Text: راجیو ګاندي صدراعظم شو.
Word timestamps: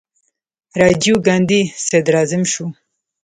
راجیو 0.79 1.15
ګاندي 1.27 1.61
صدراعظم 1.87 2.43
شو. 2.51 2.65